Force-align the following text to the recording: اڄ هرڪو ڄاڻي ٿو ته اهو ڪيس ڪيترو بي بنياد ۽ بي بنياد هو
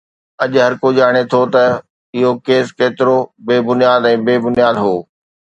اڄ 0.43 0.51
هرڪو 0.65 0.87
ڄاڻي 0.97 1.23
ٿو 1.31 1.41
ته 1.53 1.63
اهو 2.17 2.31
ڪيس 2.47 2.67
ڪيترو 2.79 3.17
بي 3.45 3.57
بنياد 3.67 4.01
۽ 4.13 4.15
بي 4.27 4.35
بنياد 4.47 4.75
هو 4.85 4.95